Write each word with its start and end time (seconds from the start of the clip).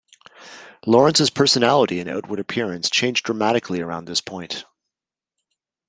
Lawrence's 0.87 1.29
personality 1.29 1.99
and 1.99 2.09
outward 2.09 2.39
appearance 2.39 2.89
changed 2.89 3.23
dramatically 3.23 3.81
around 3.81 4.05
this 4.05 4.19
point. 4.19 4.65